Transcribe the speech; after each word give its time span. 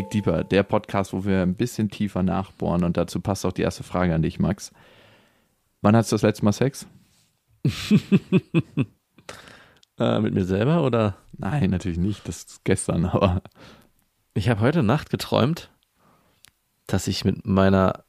Dick 0.00 0.08
Deeper, 0.08 0.44
der 0.44 0.62
Podcast, 0.62 1.12
wo 1.12 1.26
wir 1.26 1.42
ein 1.42 1.56
bisschen 1.56 1.90
tiefer 1.90 2.22
nachbohren 2.22 2.84
und 2.84 2.96
dazu 2.96 3.20
passt 3.20 3.44
auch 3.44 3.52
die 3.52 3.60
erste 3.60 3.82
Frage 3.82 4.14
an 4.14 4.22
dich, 4.22 4.38
Max. 4.38 4.72
Wann 5.82 5.94
hast 5.94 6.10
du 6.10 6.14
das 6.14 6.22
letzte 6.22 6.42
Mal 6.42 6.52
Sex? 6.52 6.86
äh, 9.98 10.20
mit 10.20 10.32
mir 10.32 10.46
selber 10.46 10.84
oder? 10.84 11.18
Nein, 11.36 11.68
natürlich 11.68 11.98
nicht. 11.98 12.26
Das 12.26 12.44
ist 12.44 12.64
gestern, 12.64 13.04
aber. 13.04 13.42
Ich 14.32 14.48
habe 14.48 14.62
heute 14.62 14.82
Nacht 14.82 15.10
geträumt, 15.10 15.70
dass 16.86 17.06
ich 17.06 17.26
mit 17.26 17.44
meiner 17.44 18.04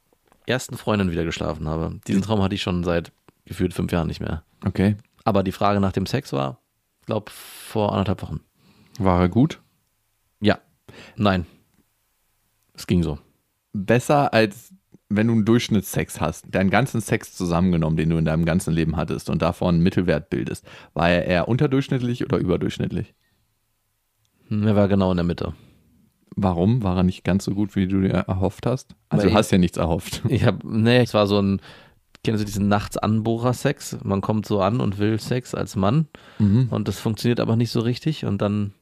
ersten 0.46 0.78
Freundin 0.78 1.10
wieder 1.10 1.24
geschlafen 1.24 1.68
habe. 1.68 2.00
Diesen 2.06 2.22
Traum 2.22 2.40
hatte 2.40 2.54
ich 2.54 2.62
schon 2.62 2.84
seit 2.84 3.12
gefühlt 3.44 3.74
fünf 3.74 3.92
Jahren 3.92 4.06
nicht 4.06 4.20
mehr. 4.20 4.44
Okay. 4.64 4.96
Aber 5.24 5.42
die 5.42 5.52
Frage 5.52 5.78
nach 5.78 5.92
dem 5.92 6.06
Sex 6.06 6.32
war, 6.32 6.58
glaube 7.04 7.30
vor 7.30 7.92
anderthalb 7.92 8.22
Wochen. 8.22 8.40
War 8.98 9.20
er 9.20 9.28
gut? 9.28 9.60
Ja. 10.40 10.58
Nein. 11.16 11.44
Es 12.74 12.86
ging 12.86 13.02
so. 13.02 13.18
Besser 13.72 14.32
als 14.34 14.72
wenn 15.14 15.26
du 15.26 15.34
einen 15.34 15.44
Durchschnittssex 15.44 16.22
hast, 16.22 16.46
deinen 16.54 16.70
ganzen 16.70 17.02
Sex 17.02 17.34
zusammengenommen, 17.34 17.98
den 17.98 18.08
du 18.08 18.16
in 18.16 18.24
deinem 18.24 18.46
ganzen 18.46 18.72
Leben 18.72 18.96
hattest 18.96 19.28
und 19.28 19.42
davon 19.42 19.74
einen 19.74 19.82
Mittelwert 19.82 20.30
bildest, 20.30 20.66
war 20.94 21.10
er 21.10 21.26
eher 21.26 21.48
unterdurchschnittlich 21.48 22.24
oder 22.24 22.38
überdurchschnittlich? 22.38 23.12
Hm, 24.48 24.66
Er 24.66 24.76
war 24.76 24.88
genau 24.88 25.10
in 25.10 25.16
der 25.18 25.24
Mitte. 25.24 25.54
Warum? 26.34 26.82
War 26.82 26.96
er 26.96 27.02
nicht 27.02 27.24
ganz 27.24 27.44
so 27.44 27.52
gut, 27.52 27.76
wie 27.76 27.86
du 27.86 28.00
dir 28.00 28.10
erhofft 28.12 28.64
hast? 28.64 28.94
Also 29.10 29.24
Weil 29.24 29.30
du 29.32 29.36
hast 29.36 29.50
ja 29.50 29.58
nichts 29.58 29.76
erhofft. 29.76 30.22
Ich 30.28 30.44
habe, 30.44 30.66
nee, 30.66 31.00
es 31.02 31.12
war 31.12 31.26
so 31.26 31.38
ein, 31.40 31.60
kennst 32.24 32.40
du 32.40 32.46
diesen 32.46 32.68
Nachts-Anbohrer-Sex? 32.68 33.98
Man 34.04 34.22
kommt 34.22 34.46
so 34.46 34.62
an 34.62 34.80
und 34.80 34.98
will 34.98 35.20
Sex 35.20 35.54
als 35.54 35.76
Mann 35.76 36.08
Mhm. 36.38 36.68
und 36.70 36.88
das 36.88 36.98
funktioniert 36.98 37.38
aber 37.40 37.56
nicht 37.56 37.70
so 37.70 37.80
richtig 37.80 38.24
und 38.24 38.40
dann 38.40 38.72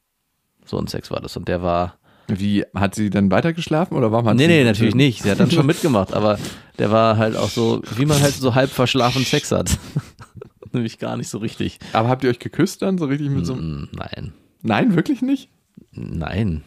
so 0.65 0.79
ein 0.79 0.87
Sex 0.87 1.11
war 1.11 1.21
das 1.21 1.37
und 1.37 1.49
der 1.49 1.61
war, 1.63 1.99
Wie, 2.39 2.65
hat 2.75 2.95
sie 2.95 3.11
dann 3.11 3.31
weitergeschlafen 3.31 3.97
oder 3.97 4.13
warum 4.13 4.29
hat 4.29 4.37
nee, 4.37 4.47
nee, 4.47 4.63
natürlich 4.65 4.95
nicht, 4.95 5.23
sie 5.23 5.31
hat 5.31 5.41
dann 5.41 5.51
schon 5.51 5.67
mitgemacht, 5.67 6.13
aber 6.13 6.39
der 6.79 6.91
war 6.91 7.17
halt 7.17 7.37
auch 7.37 7.49
so, 7.49 7.83
wie 7.97 8.07
man 8.07 8.21
halt 8.21 8.35
so 8.35 8.55
halb 8.55 8.71
verschlafen 8.71 9.25
Sex 9.25 9.51
hat. 9.51 9.79
Nämlich 10.73 10.99
gar 10.99 11.17
nicht 11.17 11.29
so 11.29 11.39
richtig. 11.39 11.79
Aber 11.93 12.09
habt 12.09 12.23
ihr 12.23 12.31
euch 12.31 12.39
geküsst 12.39 12.83
dann 12.83 12.99
so 12.99 13.07
richtig 13.07 13.31
mit 13.31 13.45
so 13.45 13.55
einem. 13.55 13.83
Mm, 13.83 13.89
Nein, 13.97 14.33
Nein, 14.63 14.95
wirklich 14.95 15.23
nicht? 15.23 15.49
nein. 15.93 16.63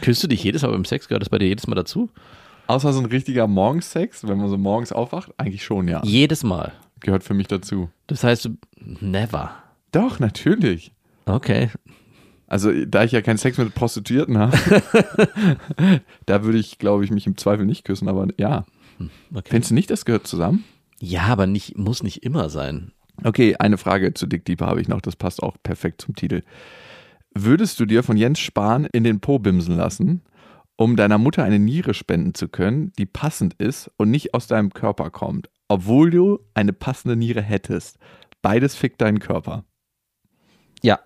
Küsst 0.00 0.22
du 0.22 0.28
dich 0.28 0.42
jedes 0.42 0.62
Mal 0.62 0.70
beim 0.70 0.84
Sex? 0.86 1.08
Gehört 1.08 1.22
das 1.22 1.28
bei 1.28 1.38
dir 1.38 1.48
jedes 1.48 1.66
Mal 1.66 1.74
dazu? 1.74 2.08
Außer 2.66 2.92
so 2.92 3.00
ein 3.00 3.06
richtiger 3.06 3.46
Morgensex, 3.46 4.26
wenn 4.26 4.38
man 4.38 4.48
so 4.48 4.56
morgens 4.56 4.90
aufwacht? 4.92 5.32
Eigentlich 5.36 5.64
schon, 5.64 5.86
ja. 5.88 6.00
Jedes 6.04 6.42
Mal. 6.44 6.72
Gehört 7.00 7.24
für 7.24 7.34
mich 7.34 7.46
dazu. 7.48 7.90
Das 8.06 8.24
heißt, 8.24 8.48
never. 9.00 9.50
Doch, 9.92 10.18
natürlich. 10.18 10.92
Okay. 11.26 11.68
Also, 12.46 12.84
da 12.84 13.02
ich 13.02 13.12
ja 13.12 13.22
keinen 13.22 13.38
Sex 13.38 13.58
mit 13.58 13.74
Prostituierten 13.74 14.38
habe, 14.38 14.56
da 16.26 16.44
würde 16.44 16.58
ich, 16.58 16.78
glaube 16.78 17.04
ich, 17.04 17.10
mich 17.10 17.26
im 17.26 17.36
Zweifel 17.36 17.66
nicht 17.66 17.84
küssen, 17.84 18.08
aber 18.08 18.28
ja. 18.38 18.64
okay. 19.34 19.48
Findest 19.50 19.70
du 19.70 19.74
nicht, 19.74 19.90
das 19.90 20.04
gehört 20.04 20.26
zusammen? 20.26 20.64
Ja, 21.00 21.24
aber 21.24 21.46
nicht, 21.46 21.76
muss 21.76 22.02
nicht 22.02 22.22
immer 22.22 22.48
sein. 22.48 22.92
Okay, 23.24 23.56
eine 23.58 23.78
Frage 23.78 24.14
zu 24.14 24.26
Dick 24.26 24.44
Deeper 24.44 24.66
habe 24.66 24.80
ich 24.80 24.88
noch, 24.88 25.00
das 25.00 25.16
passt 25.16 25.42
auch 25.42 25.56
perfekt 25.62 26.02
zum 26.02 26.14
Titel. 26.14 26.42
Würdest 27.34 27.80
du 27.80 27.86
dir 27.86 28.02
von 28.02 28.16
Jens 28.16 28.38
Spahn 28.38 28.84
in 28.84 29.04
den 29.04 29.20
Po 29.20 29.38
bimsen 29.38 29.76
lassen, 29.76 30.22
um 30.76 30.96
deiner 30.96 31.18
Mutter 31.18 31.42
eine 31.42 31.58
Niere 31.58 31.94
spenden 31.94 32.34
zu 32.34 32.48
können, 32.48 32.92
die 32.98 33.06
passend 33.06 33.54
ist 33.54 33.90
und 33.96 34.10
nicht 34.10 34.34
aus 34.34 34.46
deinem 34.46 34.72
Körper 34.72 35.10
kommt, 35.10 35.50
obwohl 35.68 36.10
du 36.10 36.40
eine 36.54 36.72
passende 36.72 37.16
Niere 37.16 37.42
hättest? 37.42 37.98
Beides 38.42 38.76
fickt 38.76 39.00
deinen 39.00 39.18
Körper. 39.18 39.64
Ja. 40.82 41.00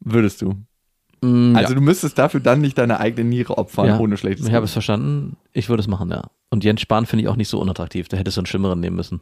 Würdest 0.00 0.42
du? 0.42 0.54
Mm, 1.24 1.56
Also 1.56 1.74
du 1.74 1.80
müsstest 1.80 2.18
dafür 2.18 2.40
dann 2.40 2.60
nicht 2.60 2.76
deine 2.78 3.00
eigene 3.00 3.28
Niere 3.28 3.56
opfern, 3.58 3.86
Ja. 3.86 3.98
ohne 3.98 4.16
schlechtes 4.16 4.46
Ich 4.48 4.52
habe 4.54 4.64
es 4.64 4.72
verstanden. 4.72 5.36
Ich 5.52 5.68
würde 5.68 5.80
es 5.80 5.88
machen, 5.88 6.10
ja. 6.10 6.22
Und 6.50 6.64
Jens 6.64 6.80
Spahn 6.80 7.06
finde 7.06 7.22
ich 7.24 7.28
auch 7.28 7.36
nicht 7.36 7.48
so 7.48 7.58
unattraktiv. 7.60 8.08
Da 8.08 8.16
hättest 8.16 8.36
du 8.36 8.40
einen 8.42 8.46
Schlimmeren 8.46 8.80
nehmen 8.80 8.96
müssen. 8.96 9.20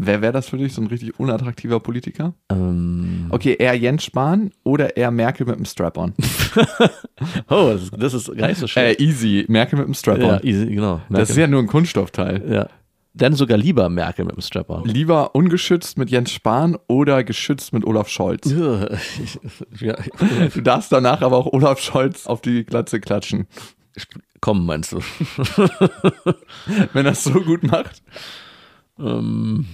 Wer 0.00 0.22
wäre 0.22 0.32
das 0.32 0.48
für 0.48 0.58
dich, 0.58 0.74
so 0.74 0.80
ein 0.80 0.86
richtig 0.86 1.18
unattraktiver 1.18 1.80
Politiker? 1.80 2.32
Ähm, 2.50 3.26
Okay, 3.30 3.56
eher 3.58 3.74
Jens 3.74 4.04
Spahn 4.04 4.52
oder 4.62 4.96
eher 4.96 5.10
Merkel 5.10 5.44
mit 5.46 5.56
dem 5.56 5.64
Strap-on? 5.64 6.14
oh, 7.50 7.70
das 7.72 7.82
ist, 7.82 7.92
das 7.98 8.14
ist 8.14 8.36
gar 8.36 8.46
nicht 8.48 8.58
so 8.58 8.66
Äh, 8.66 8.68
schön. 8.68 8.94
easy, 8.98 9.44
Merkel 9.48 9.78
mit 9.78 9.88
dem 9.88 9.94
Strap-on. 9.94 10.22
ja, 10.24 10.42
easy, 10.44 10.66
genau. 10.66 11.00
das 11.10 11.30
ist 11.30 11.36
ja 11.36 11.46
nur 11.48 11.60
ein 11.60 11.66
Kunststoffteil. 11.66 12.44
ja. 12.50 12.68
Dann 13.14 13.34
sogar 13.34 13.58
lieber 13.58 13.88
Merkel 13.88 14.24
mit 14.24 14.36
dem 14.36 14.42
Strapper. 14.42 14.82
Lieber 14.84 15.34
ungeschützt 15.34 15.98
mit 15.98 16.10
Jens 16.10 16.30
Spahn 16.30 16.76
oder 16.86 17.24
geschützt 17.24 17.72
mit 17.72 17.84
Olaf 17.84 18.08
Scholz? 18.08 18.46
Du 20.54 20.60
darfst 20.62 20.92
danach 20.92 21.22
aber 21.22 21.36
auch 21.36 21.52
Olaf 21.52 21.80
Scholz 21.80 22.26
auf 22.26 22.40
die 22.40 22.64
Glatze 22.64 23.00
klatschen. 23.00 23.46
komm, 24.40 24.66
meinst 24.66 24.92
du? 24.92 24.98
Wenn 26.92 27.06
er 27.06 27.12
es 27.12 27.24
so 27.24 27.40
gut 27.40 27.64
macht. 27.64 28.02
ähm, 28.98 29.66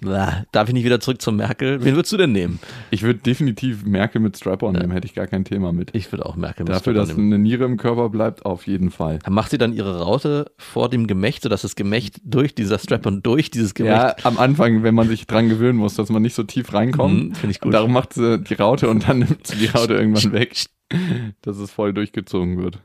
na, 0.00 0.44
darf 0.52 0.68
ich 0.68 0.74
nicht 0.74 0.84
wieder 0.84 1.00
zurück 1.00 1.20
zur 1.22 1.32
Merkel? 1.32 1.84
Wen 1.84 1.94
würdest 1.94 2.12
du 2.12 2.16
denn 2.16 2.32
nehmen? 2.32 2.58
Ich 2.90 3.02
würde 3.02 3.20
definitiv 3.20 3.84
Merkel 3.84 4.20
mit 4.20 4.36
Strap-on 4.36 4.74
nehmen, 4.74 4.90
hätte 4.92 5.06
ich 5.06 5.14
gar 5.14 5.26
kein 5.26 5.44
Thema 5.44 5.72
mit. 5.72 5.90
Ich 5.94 6.10
würde 6.12 6.26
auch 6.26 6.36
Merkel 6.36 6.64
mit 6.64 6.74
Dafür, 6.74 6.94
dass 6.94 7.16
eine 7.16 7.38
Niere 7.38 7.64
im 7.64 7.76
Körper 7.76 8.08
bleibt, 8.08 8.44
auf 8.44 8.66
jeden 8.66 8.90
Fall. 8.90 9.18
Macht 9.28 9.50
sie 9.50 9.58
dann 9.58 9.72
ihre 9.72 10.00
Raute 10.00 10.50
vor 10.58 10.88
dem 10.88 11.06
Gemächt, 11.06 11.42
sodass 11.42 11.62
das 11.62 11.76
Gemächt 11.76 12.20
durch 12.24 12.54
dieser 12.54 12.78
Strap-on 12.78 13.22
durch 13.22 13.50
dieses 13.50 13.74
Gemächt 13.74 13.94
Ja, 13.96 14.16
am 14.24 14.38
Anfang, 14.38 14.82
wenn 14.82 14.94
man 14.94 15.08
sich 15.08 15.26
dran 15.26 15.48
gewöhnen 15.48 15.78
muss, 15.78 15.94
dass 15.94 16.10
man 16.10 16.22
nicht 16.22 16.34
so 16.34 16.42
tief 16.42 16.72
reinkommt. 16.72 17.30
Mhm, 17.30 17.34
Finde 17.34 17.50
ich 17.52 17.60
gut. 17.60 17.74
Darum 17.74 17.92
macht 17.92 18.14
sie 18.14 18.38
die 18.38 18.54
Raute 18.54 18.88
und 18.88 19.08
dann 19.08 19.20
nimmt 19.20 19.46
sie 19.46 19.56
die 19.56 19.66
Raute 19.66 19.94
irgendwann 19.94 20.32
weg, 20.32 20.56
dass 21.42 21.58
es 21.58 21.70
voll 21.70 21.92
durchgezogen 21.92 22.62
wird. 22.62 22.80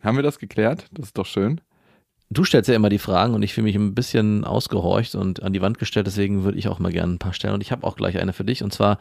Haben 0.00 0.16
wir 0.16 0.22
das 0.22 0.38
geklärt? 0.38 0.86
Das 0.92 1.06
ist 1.06 1.18
doch 1.18 1.26
schön. 1.26 1.60
Du 2.32 2.44
stellst 2.44 2.68
ja 2.68 2.74
immer 2.74 2.88
die 2.88 2.98
Fragen 2.98 3.34
und 3.34 3.42
ich 3.42 3.52
fühle 3.52 3.66
mich 3.66 3.76
ein 3.76 3.94
bisschen 3.94 4.44
ausgehorcht 4.44 5.14
und 5.14 5.42
an 5.42 5.52
die 5.52 5.60
Wand 5.60 5.78
gestellt, 5.78 6.06
deswegen 6.06 6.44
würde 6.44 6.58
ich 6.58 6.68
auch 6.68 6.78
mal 6.78 6.90
gerne 6.90 7.14
ein 7.14 7.18
paar 7.18 7.34
stellen. 7.34 7.54
Und 7.54 7.60
ich 7.60 7.72
habe 7.72 7.86
auch 7.86 7.94
gleich 7.94 8.18
eine 8.18 8.32
für 8.32 8.44
dich. 8.44 8.62
Und 8.62 8.72
zwar, 8.72 8.98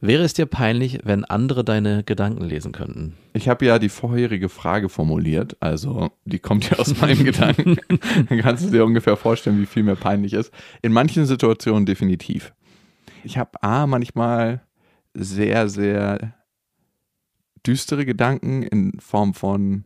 wäre 0.00 0.22
es 0.22 0.32
dir 0.32 0.46
peinlich, 0.46 1.00
wenn 1.02 1.24
andere 1.24 1.64
deine 1.64 2.04
Gedanken 2.04 2.44
lesen 2.44 2.70
könnten? 2.70 3.14
Ich 3.32 3.48
habe 3.48 3.66
ja 3.66 3.80
die 3.80 3.88
vorherige 3.88 4.48
Frage 4.48 4.88
formuliert, 4.88 5.56
also 5.58 6.10
die 6.24 6.38
kommt 6.38 6.70
ja 6.70 6.78
aus 6.78 6.96
meinem 7.00 7.24
Gedanken. 7.24 7.78
Dann 8.28 8.38
kannst 8.38 8.64
du 8.66 8.70
dir 8.70 8.84
ungefähr 8.84 9.16
vorstellen, 9.16 9.60
wie 9.60 9.66
viel 9.66 9.82
mir 9.82 9.96
peinlich 9.96 10.32
ist. 10.32 10.52
In 10.80 10.92
manchen 10.92 11.26
Situationen 11.26 11.84
definitiv. 11.84 12.52
Ich 13.24 13.38
habe 13.38 13.60
A, 13.60 13.88
manchmal 13.88 14.62
sehr, 15.14 15.68
sehr 15.68 16.34
düstere 17.66 18.06
Gedanken 18.06 18.62
in 18.62 19.00
Form 19.00 19.34
von, 19.34 19.84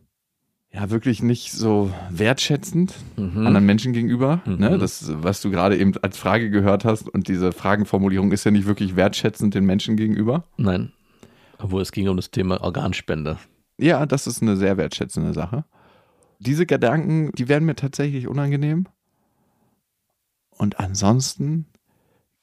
ja, 0.73 0.89
wirklich 0.89 1.21
nicht 1.21 1.51
so 1.51 1.93
wertschätzend 2.09 2.95
Mhm. 3.15 3.45
anderen 3.45 3.65
Menschen 3.65 3.93
gegenüber. 3.93 4.41
Mhm. 4.45 4.55
Ne? 4.55 4.77
Das, 4.79 5.05
was 5.23 5.41
du 5.41 5.51
gerade 5.51 5.77
eben 5.77 5.93
als 6.01 6.17
Frage 6.17 6.49
gehört 6.49 6.83
hast 6.83 7.07
und 7.07 7.27
diese 7.27 7.51
Fragenformulierung 7.51 8.31
ist 8.31 8.43
ja 8.43 8.51
nicht 8.51 8.65
wirklich 8.65 8.95
wertschätzend 8.95 9.53
den 9.53 9.65
Menschen 9.65 9.95
gegenüber. 9.95 10.45
Nein. 10.57 10.91
Obwohl 11.59 11.81
es 11.81 11.91
ging 11.91 12.09
um 12.09 12.17
das 12.17 12.31
Thema 12.31 12.61
Organspende. 12.61 13.37
Ja, 13.77 14.05
das 14.05 14.27
ist 14.27 14.41
eine 14.41 14.57
sehr 14.57 14.77
wertschätzende 14.77 15.33
Sache. 15.33 15.63
Diese 16.39 16.65
Gedanken, 16.65 17.31
die 17.37 17.47
werden 17.47 17.65
mir 17.65 17.75
tatsächlich 17.75 18.27
unangenehm. 18.27 18.87
Und 20.57 20.79
ansonsten 20.79 21.67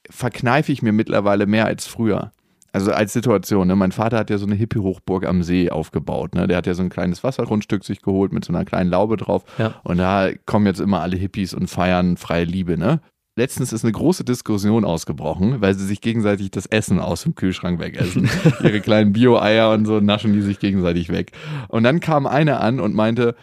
verkneife 0.09 0.73
ich 0.73 0.83
mir 0.83 0.93
mittlerweile 0.93 1.47
mehr 1.47 1.67
als 1.67 1.87
früher. 1.87 2.33
Also 2.73 2.93
als 2.93 3.13
Situation, 3.13 3.67
ne? 3.67 3.75
mein 3.75 3.93
Vater 3.93 4.19
hat 4.19 4.31
ja 4.31 4.39
so 4.39 4.47
eine 4.47 4.55
Hippie-Hochburg 4.55 5.27
am 5.27 5.43
See 5.43 5.71
aufgebaut. 5.71 6.35
Ne? 6.35 6.47
Der 6.47 6.57
hat 6.57 6.67
ja 6.67 6.75
so 6.75 6.83
ein 6.83 6.89
kleines 6.89 7.25
Wassergrundstück 7.25 7.85
sich 7.85 8.01
geholt 8.01 8.33
mit 8.33 8.45
so 8.45 8.53
einer 8.53 8.65
kleinen 8.65 8.91
Laube 8.91 9.17
drauf. 9.17 9.45
Ja. 9.59 9.75
Und 9.83 9.99
da 9.99 10.31
kommen 10.47 10.67
jetzt 10.67 10.81
immer 10.81 11.01
alle 11.01 11.17
Hippies 11.17 11.53
und 11.53 11.69
feiern 11.69 12.17
freie 12.17 12.45
Liebe. 12.45 12.79
Ne? 12.79 13.01
Letztens 13.37 13.73
ist 13.73 13.85
eine 13.85 13.93
große 13.93 14.25
Diskussion 14.25 14.85
ausgebrochen, 14.85 15.61
weil 15.61 15.75
sie 15.75 15.87
sich 15.87 16.01
gegenseitig 16.01 16.51
das 16.51 16.67
Essen 16.67 17.01
aus 17.01 17.23
dem 17.23 17.35
Kühlschrank 17.35 17.81
wegessen. 17.81 18.29
Ihre 18.63 18.81
kleinen 18.81 19.13
Bio-Eier 19.13 19.71
und 19.73 19.87
so 19.87 19.99
naschen 20.01 20.33
die 20.33 20.43
sich 20.43 20.59
gegenseitig 20.59 21.09
weg. 21.09 21.33
Und 21.69 21.83
dann 21.83 22.01
kam 22.01 22.27
einer 22.27 22.61
an 22.61 22.81
und 22.81 22.95
meinte, 22.95 23.35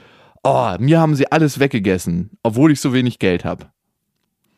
oh, 0.44 0.74
mir 0.79 1.00
haben 1.00 1.15
sie 1.15 1.31
alles 1.31 1.59
weggegessen, 1.59 2.31
obwohl 2.44 2.71
ich 2.71 2.79
so 2.79 2.94
wenig 2.94 3.19
Geld 3.19 3.44
habe. 3.44 3.65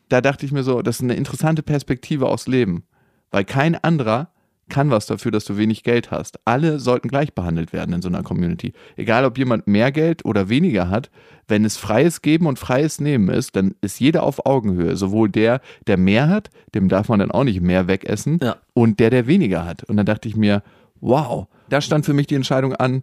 Da 0.08 0.20
dachte 0.20 0.44
ich 0.44 0.52
mir 0.52 0.62
so, 0.62 0.82
das 0.82 0.96
ist 0.96 1.02
eine 1.02 1.14
interessante 1.14 1.62
Perspektive 1.62 2.26
aufs 2.26 2.46
Leben, 2.46 2.84
weil 3.30 3.44
kein 3.44 3.76
anderer 3.76 4.32
kann 4.70 4.90
was 4.90 5.04
dafür, 5.06 5.30
dass 5.30 5.44
du 5.44 5.58
wenig 5.58 5.82
Geld 5.82 6.10
hast. 6.10 6.40
Alle 6.46 6.78
sollten 6.80 7.08
gleich 7.08 7.34
behandelt 7.34 7.74
werden 7.74 7.94
in 7.94 8.00
so 8.00 8.08
einer 8.08 8.22
Community. 8.22 8.72
Egal, 8.96 9.26
ob 9.26 9.36
jemand 9.36 9.66
mehr 9.66 9.92
Geld 9.92 10.24
oder 10.24 10.48
weniger 10.48 10.88
hat, 10.88 11.10
wenn 11.48 11.64
es 11.66 11.76
freies 11.76 12.22
Geben 12.22 12.46
und 12.46 12.58
freies 12.58 13.00
Nehmen 13.00 13.28
ist, 13.28 13.54
dann 13.56 13.74
ist 13.82 14.00
jeder 14.00 14.22
auf 14.22 14.46
Augenhöhe. 14.46 14.96
Sowohl 14.96 15.28
der, 15.28 15.60
der 15.86 15.98
mehr 15.98 16.28
hat, 16.28 16.48
dem 16.74 16.88
darf 16.88 17.08
man 17.10 17.18
dann 17.18 17.30
auch 17.30 17.44
nicht 17.44 17.60
mehr 17.60 17.86
wegessen, 17.88 18.38
Ja. 18.42 18.56
und 18.72 18.98
der, 19.00 19.10
der 19.10 19.26
weniger 19.26 19.66
hat. 19.66 19.84
Und 19.84 19.96
dann 19.98 20.06
dachte 20.06 20.28
ich 20.28 20.36
mir, 20.36 20.62
wow, 21.00 21.48
da 21.68 21.80
stand 21.80 22.06
für 22.06 22.14
mich 22.14 22.26
die 22.28 22.36
Entscheidung 22.36 22.74
an, 22.74 23.02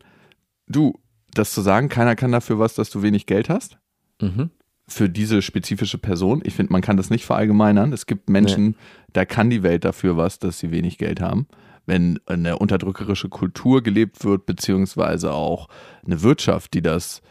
du, 0.68 0.94
das 1.34 1.52
zu 1.54 1.62
sagen, 1.62 1.90
keiner 1.90 2.16
kann 2.16 2.32
dafür 2.32 2.58
was, 2.58 2.74
dass 2.74 2.90
du 2.90 3.02
wenig 3.04 3.26
Geld 3.28 3.50
hast 3.50 3.78
Mhm. 4.20 4.50
Für 4.88 5.10
diese 5.10 5.42
spezifische 5.42 5.98
Person. 5.98 6.42
Ich 6.46 6.54
finde, 6.54 6.72
man 6.72 6.82
kann 6.82 6.98
das 6.98 7.10
nicht 7.10 7.26
verallgemeinern. 7.26 7.92
Es 7.92 8.06
gibt 8.06 8.30
Menschen, 8.30 8.76
da 9.14 9.26
kann 9.26 9.50
die 9.50 9.64
Welt 9.64 9.84
dafür 9.84 10.16
was, 10.16 10.40
dass 10.40 10.60
sie 10.60 10.72
wenig 10.72 10.98
Geld 10.98 11.22
haben. 11.22 11.48
wenn 11.90 12.20
eine 12.26 12.60
unterdrückerische 12.60 13.30
Kultur 13.30 13.82
gelebt 13.82 14.26
wird, 14.26 14.46
beziehungsweise 14.46 15.32
auch 15.32 15.70
eine 16.06 16.22
Wirtschaft, 16.22 16.74
die 16.74 16.82
das 16.82 17.22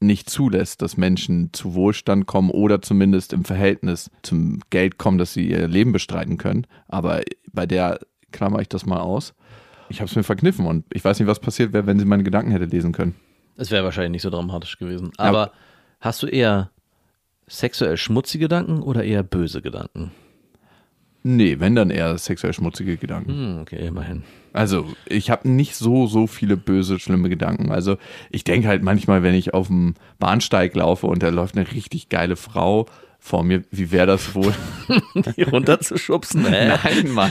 nicht 0.00 0.30
zulässt, 0.30 0.80
dass 0.80 0.96
Menschen 0.96 1.52
zu 1.52 1.74
Wohlstand 1.74 2.26
kommen 2.26 2.50
oder 2.50 2.80
zumindest 2.80 3.34
im 3.34 3.44
Verhältnis 3.44 4.10
zum 4.22 4.60
Geld 4.70 4.96
kommen, 4.96 5.18
dass 5.18 5.34
sie 5.34 5.50
ihr 5.50 5.68
Leben 5.68 5.92
bestreiten 5.92 6.38
können. 6.38 6.66
Aber 6.88 7.20
bei 7.52 7.66
der 7.66 8.00
klammer 8.32 8.60
ich 8.60 8.68
das 8.68 8.86
mal 8.86 9.00
aus. 9.00 9.34
Ich 9.90 10.00
habe 10.00 10.08
es 10.08 10.16
mir 10.16 10.22
verkniffen 10.22 10.66
und 10.66 10.86
ich 10.94 11.04
weiß 11.04 11.18
nicht, 11.18 11.28
was 11.28 11.40
passiert 11.40 11.72
wäre, 11.74 11.86
wenn 11.86 11.98
sie 11.98 12.06
meine 12.06 12.22
Gedanken 12.22 12.52
hätte 12.52 12.64
lesen 12.64 12.92
können. 12.92 13.14
Es 13.56 13.70
wäre 13.70 13.84
wahrscheinlich 13.84 14.12
nicht 14.12 14.22
so 14.22 14.30
dramatisch 14.30 14.78
gewesen. 14.78 15.10
Aber 15.18 15.46
ja. 15.46 15.52
hast 16.00 16.22
du 16.22 16.26
eher 16.26 16.70
sexuell 17.50 17.96
schmutzige 17.96 18.44
Gedanken 18.44 18.80
oder 18.82 19.04
eher 19.04 19.22
böse 19.22 19.60
Gedanken? 19.60 20.12
Nee, 21.22 21.60
wenn 21.60 21.74
dann 21.74 21.90
eher 21.90 22.16
sexuell 22.16 22.54
schmutzige 22.54 22.96
Gedanken. 22.96 23.32
Hm, 23.32 23.58
okay, 23.60 23.86
immerhin. 23.86 24.22
Also, 24.54 24.86
ich 25.06 25.30
habe 25.30 25.48
nicht 25.50 25.74
so, 25.76 26.06
so 26.06 26.26
viele 26.26 26.56
böse, 26.56 26.98
schlimme 26.98 27.28
Gedanken. 27.28 27.70
Also, 27.70 27.98
ich 28.30 28.44
denke 28.44 28.68
halt 28.68 28.82
manchmal, 28.82 29.22
wenn 29.22 29.34
ich 29.34 29.52
auf 29.52 29.66
dem 29.66 29.94
Bahnsteig 30.18 30.74
laufe 30.74 31.06
und 31.06 31.22
da 31.22 31.28
läuft 31.28 31.56
eine 31.56 31.70
richtig 31.72 32.08
geile 32.08 32.36
Frau 32.36 32.86
vor 33.20 33.44
mir, 33.44 33.62
wie 33.70 33.90
wäre 33.92 34.06
das 34.06 34.34
wohl? 34.34 34.52
Die 35.36 35.42
runterzuschubsen? 35.42 36.46
Äh? 36.46 36.76
Nein, 36.82 37.12
Mann. 37.12 37.30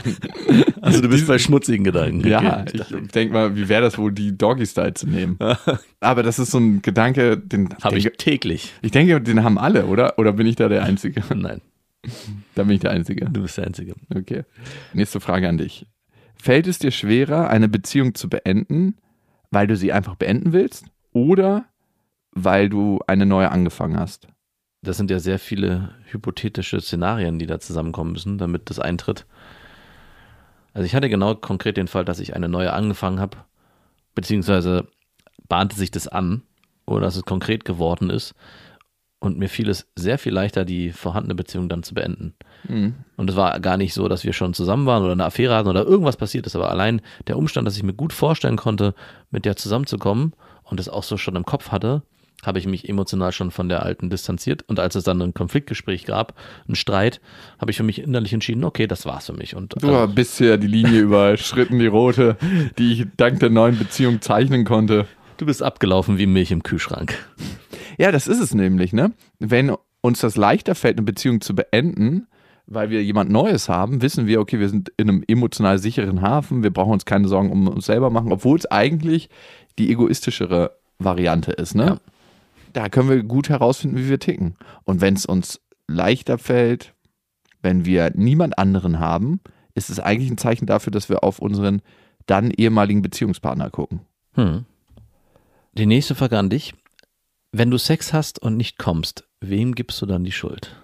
Also, 0.80 1.02
du 1.02 1.08
bist 1.08 1.26
bei 1.26 1.38
schmutzigen 1.38 1.84
Gedanken. 1.84 2.26
Ja, 2.26 2.64
ich 2.72 2.82
denke 3.12 3.34
mal, 3.34 3.56
wie 3.56 3.68
wäre 3.68 3.82
das 3.82 3.98
wohl, 3.98 4.12
die 4.12 4.36
Doggy-Style 4.36 4.94
zu 4.94 5.08
nehmen? 5.08 5.36
Aber 6.00 6.22
das 6.22 6.38
ist 6.38 6.52
so 6.52 6.58
ein 6.58 6.80
Gedanke, 6.80 7.36
den 7.36 7.74
habe 7.82 7.98
ich 7.98 8.10
täglich. 8.16 8.72
Ich 8.82 8.92
denke, 8.92 9.20
den 9.20 9.42
haben 9.42 9.58
alle, 9.58 9.86
oder? 9.86 10.18
Oder 10.18 10.32
bin 10.32 10.46
ich 10.46 10.56
da 10.56 10.68
der 10.68 10.84
Einzige? 10.84 11.22
Nein. 11.34 11.60
Da 12.54 12.62
bin 12.62 12.76
ich 12.76 12.80
der 12.80 12.92
Einzige. 12.92 13.26
Du 13.26 13.42
bist 13.42 13.58
der 13.58 13.66
Einzige. 13.66 13.94
Okay. 14.14 14.44
Nächste 14.94 15.20
Frage 15.20 15.48
an 15.48 15.58
dich. 15.58 15.86
Fällt 16.36 16.66
es 16.66 16.78
dir 16.78 16.92
schwerer, 16.92 17.50
eine 17.50 17.68
Beziehung 17.68 18.14
zu 18.14 18.30
beenden, 18.30 18.96
weil 19.50 19.66
du 19.66 19.76
sie 19.76 19.92
einfach 19.92 20.14
beenden 20.14 20.52
willst 20.52 20.86
oder 21.12 21.66
weil 22.32 22.68
du 22.68 23.00
eine 23.06 23.26
neue 23.26 23.50
angefangen 23.50 23.98
hast? 23.98 24.28
Das 24.82 24.96
sind 24.96 25.10
ja 25.10 25.18
sehr 25.18 25.38
viele 25.38 25.94
hypothetische 26.10 26.80
Szenarien, 26.80 27.38
die 27.38 27.46
da 27.46 27.60
zusammenkommen 27.60 28.12
müssen, 28.12 28.38
damit 28.38 28.70
das 28.70 28.78
eintritt. 28.78 29.26
Also 30.72 30.86
ich 30.86 30.94
hatte 30.94 31.10
genau 31.10 31.34
konkret 31.34 31.76
den 31.76 31.88
Fall, 31.88 32.04
dass 32.04 32.20
ich 32.20 32.34
eine 32.34 32.48
neue 32.48 32.72
angefangen 32.72 33.20
habe, 33.20 33.38
beziehungsweise 34.14 34.86
bahnte 35.48 35.76
sich 35.76 35.90
das 35.90 36.08
an 36.08 36.42
oder 36.86 37.02
dass 37.02 37.16
es 37.16 37.24
konkret 37.24 37.64
geworden 37.64 38.08
ist 38.08 38.34
und 39.20 39.38
mir 39.38 39.48
fiel 39.48 39.68
es 39.68 39.86
sehr 39.96 40.18
viel 40.18 40.32
leichter, 40.32 40.64
die 40.64 40.92
vorhandene 40.92 41.34
Beziehung 41.34 41.68
dann 41.68 41.82
zu 41.82 41.94
beenden. 41.94 42.34
Mhm. 42.66 42.94
Und 43.16 43.28
es 43.28 43.36
war 43.36 43.60
gar 43.60 43.76
nicht 43.76 43.92
so, 43.92 44.08
dass 44.08 44.24
wir 44.24 44.32
schon 44.32 44.54
zusammen 44.54 44.86
waren 44.86 45.02
oder 45.02 45.12
eine 45.12 45.26
Affäre 45.26 45.54
hatten 45.54 45.68
oder 45.68 45.84
irgendwas 45.84 46.16
passiert 46.16 46.46
ist, 46.46 46.56
aber 46.56 46.70
allein 46.70 47.02
der 47.26 47.36
Umstand, 47.36 47.66
dass 47.66 47.76
ich 47.76 47.82
mir 47.82 47.92
gut 47.92 48.12
vorstellen 48.12 48.56
konnte, 48.56 48.94
mit 49.30 49.44
der 49.44 49.56
zusammenzukommen 49.56 50.32
und 50.64 50.80
es 50.80 50.88
auch 50.88 51.02
so 51.02 51.18
schon 51.18 51.36
im 51.36 51.44
Kopf 51.44 51.70
hatte, 51.70 52.02
habe 52.44 52.58
ich 52.58 52.66
mich 52.66 52.88
emotional 52.88 53.32
schon 53.32 53.50
von 53.50 53.68
der 53.68 53.82
alten 53.82 54.10
distanziert. 54.10 54.64
Und 54.66 54.80
als 54.80 54.94
es 54.94 55.04
dann 55.04 55.20
ein 55.20 55.34
Konfliktgespräch 55.34 56.04
gab, 56.04 56.34
einen 56.66 56.74
Streit, 56.74 57.20
habe 57.58 57.70
ich 57.70 57.76
für 57.76 57.82
mich 57.82 58.00
innerlich 58.00 58.32
entschieden, 58.32 58.64
okay, 58.64 58.86
das 58.86 59.06
war's 59.06 59.26
für 59.26 59.32
mich. 59.32 59.54
Und, 59.54 59.74
du 59.82 59.88
äh, 59.88 60.06
bist 60.06 60.40
ja 60.40 60.56
die 60.56 60.66
Linie 60.66 61.00
überschritten, 61.02 61.78
die 61.78 61.86
rote, 61.86 62.36
die 62.78 62.92
ich 62.92 63.06
dank 63.16 63.40
der 63.40 63.50
neuen 63.50 63.78
Beziehung 63.78 64.20
zeichnen 64.20 64.64
konnte. 64.64 65.06
Du 65.36 65.46
bist 65.46 65.62
abgelaufen 65.62 66.18
wie 66.18 66.26
Milch 66.26 66.50
im 66.50 66.62
Kühlschrank. 66.62 67.14
Ja, 67.98 68.12
das 68.12 68.26
ist 68.26 68.40
es 68.40 68.54
nämlich, 68.54 68.92
ne? 68.92 69.12
Wenn 69.38 69.74
uns 70.00 70.20
das 70.20 70.36
leichter 70.36 70.74
fällt, 70.74 70.96
eine 70.96 71.04
Beziehung 71.04 71.40
zu 71.40 71.54
beenden, 71.54 72.26
weil 72.66 72.88
wir 72.88 73.02
jemand 73.02 73.30
Neues 73.30 73.68
haben, 73.68 74.00
wissen 74.00 74.26
wir, 74.26 74.40
okay, 74.40 74.60
wir 74.60 74.68
sind 74.68 74.92
in 74.96 75.08
einem 75.08 75.24
emotional 75.26 75.78
sicheren 75.78 76.22
Hafen, 76.22 76.62
wir 76.62 76.70
brauchen 76.70 76.92
uns 76.92 77.04
keine 77.04 77.28
Sorgen 77.28 77.50
um 77.50 77.68
uns 77.68 77.86
selber 77.86 78.10
machen, 78.10 78.32
obwohl 78.32 78.56
es 78.56 78.70
eigentlich 78.70 79.28
die 79.78 79.90
egoistischere 79.90 80.76
Variante 80.98 81.52
ist, 81.52 81.74
ne? 81.74 81.84
Ja. 81.84 81.96
Da 82.72 82.88
können 82.88 83.08
wir 83.08 83.22
gut 83.22 83.48
herausfinden, 83.48 83.96
wie 83.96 84.08
wir 84.08 84.18
ticken. 84.18 84.56
Und 84.84 85.00
wenn 85.00 85.14
es 85.14 85.26
uns 85.26 85.60
leichter 85.88 86.38
fällt, 86.38 86.94
wenn 87.62 87.84
wir 87.84 88.12
niemand 88.14 88.58
anderen 88.58 89.00
haben, 89.00 89.40
ist 89.74 89.90
es 89.90 90.00
eigentlich 90.00 90.30
ein 90.30 90.38
Zeichen 90.38 90.66
dafür, 90.66 90.90
dass 90.90 91.08
wir 91.08 91.24
auf 91.24 91.38
unseren 91.38 91.82
dann 92.26 92.50
ehemaligen 92.50 93.02
Beziehungspartner 93.02 93.70
gucken. 93.70 94.00
Hm. 94.34 94.64
Die 95.72 95.86
nächste 95.86 96.14
Frage 96.14 96.38
an 96.38 96.50
dich. 96.50 96.74
Wenn 97.52 97.70
du 97.70 97.78
Sex 97.78 98.12
hast 98.12 98.40
und 98.40 98.56
nicht 98.56 98.78
kommst, 98.78 99.24
wem 99.40 99.74
gibst 99.74 100.00
du 100.00 100.06
dann 100.06 100.22
die 100.22 100.32
Schuld? 100.32 100.76